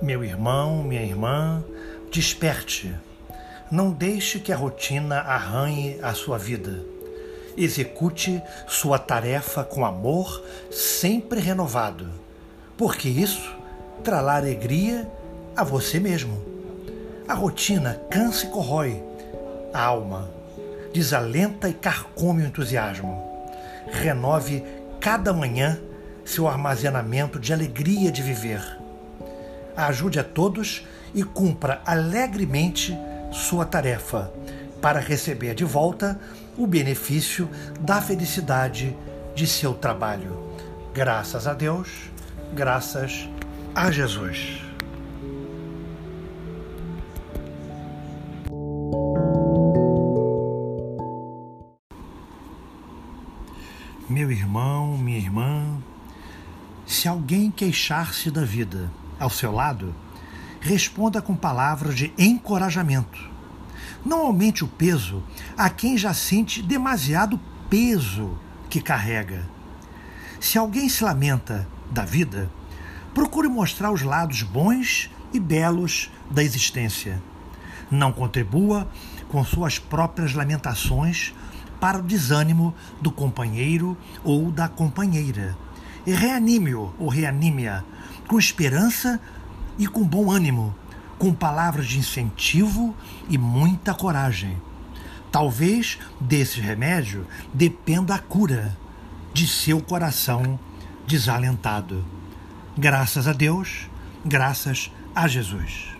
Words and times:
Meu 0.00 0.22
irmão, 0.22 0.84
minha 0.84 1.02
irmã, 1.02 1.64
desperte. 2.12 2.94
Não 3.68 3.90
deixe 3.90 4.38
que 4.38 4.52
a 4.52 4.56
rotina 4.56 5.16
arranhe 5.16 5.98
a 6.00 6.14
sua 6.14 6.38
vida. 6.38 6.84
Execute 7.56 8.40
sua 8.68 8.96
tarefa 8.96 9.64
com 9.64 9.84
amor 9.84 10.40
sempre 10.70 11.40
renovado, 11.40 12.08
porque 12.76 13.08
isso 13.08 13.56
trará 14.04 14.36
alegria 14.36 15.10
a 15.56 15.64
você 15.64 15.98
mesmo. 15.98 16.40
A 17.26 17.34
rotina 17.34 18.00
cansa 18.08 18.46
e 18.46 18.50
corrói 18.50 19.02
a 19.74 19.82
alma, 19.82 20.30
desalenta 20.94 21.68
e 21.68 21.74
carcome 21.74 22.44
o 22.44 22.46
entusiasmo. 22.46 23.20
Renove 23.90 24.62
cada 25.00 25.32
manhã 25.32 25.76
seu 26.24 26.46
armazenamento 26.46 27.40
de 27.40 27.52
alegria 27.52 28.12
de 28.12 28.22
viver. 28.22 28.78
Ajude 29.78 30.18
a 30.18 30.24
todos 30.24 30.84
e 31.14 31.22
cumpra 31.22 31.80
alegremente 31.86 32.98
sua 33.30 33.64
tarefa 33.64 34.28
para 34.82 34.98
receber 34.98 35.54
de 35.54 35.64
volta 35.64 36.20
o 36.56 36.66
benefício 36.66 37.48
da 37.80 38.02
felicidade 38.02 38.96
de 39.36 39.46
seu 39.46 39.74
trabalho. 39.74 40.36
Graças 40.92 41.46
a 41.46 41.54
Deus, 41.54 42.10
graças 42.52 43.28
a 43.72 43.88
Jesus. 43.88 44.60
Meu 54.10 54.32
irmão, 54.32 54.98
minha 54.98 55.18
irmã, 55.18 55.80
se 56.84 57.06
alguém 57.06 57.48
queixar-se 57.48 58.28
da 58.28 58.42
vida 58.42 58.90
ao 59.18 59.30
seu 59.30 59.52
lado, 59.52 59.94
responda 60.60 61.20
com 61.20 61.34
palavras 61.34 61.96
de 61.96 62.12
encorajamento. 62.18 63.18
Não 64.04 64.20
aumente 64.20 64.64
o 64.64 64.68
peso 64.68 65.22
a 65.56 65.68
quem 65.68 65.96
já 65.96 66.14
sente 66.14 66.62
demasiado 66.62 67.38
peso 67.68 68.38
que 68.70 68.80
carrega. 68.80 69.48
Se 70.40 70.56
alguém 70.56 70.88
se 70.88 71.02
lamenta 71.02 71.66
da 71.90 72.04
vida, 72.04 72.50
procure 73.12 73.48
mostrar 73.48 73.90
os 73.90 74.02
lados 74.02 74.42
bons 74.42 75.10
e 75.32 75.40
belos 75.40 76.10
da 76.30 76.42
existência. 76.42 77.20
Não 77.90 78.12
contribua 78.12 78.88
com 79.28 79.44
suas 79.44 79.78
próprias 79.78 80.34
lamentações 80.34 81.34
para 81.80 81.98
o 81.98 82.02
desânimo 82.02 82.74
do 83.00 83.10
companheiro 83.10 83.96
ou 84.24 84.50
da 84.50 84.68
companheira 84.68 85.56
e 86.08 86.12
reanime-o 86.12 86.94
ou 86.98 87.08
reanime-a 87.08 87.84
com 88.28 88.38
esperança 88.38 89.18
e 89.78 89.86
com 89.86 90.04
bom 90.04 90.30
ânimo, 90.30 90.74
com 91.18 91.32
palavras 91.32 91.86
de 91.86 91.98
incentivo 91.98 92.94
e 93.28 93.38
muita 93.38 93.94
coragem. 93.94 94.56
Talvez 95.32 95.98
desse 96.20 96.60
remédio 96.60 97.26
dependa 97.52 98.14
a 98.14 98.18
cura 98.18 98.76
de 99.32 99.48
seu 99.48 99.80
coração 99.80 100.58
desalentado. 101.06 102.04
Graças 102.76 103.26
a 103.26 103.32
Deus, 103.32 103.88
graças 104.24 104.92
a 105.14 105.26
Jesus. 105.26 105.97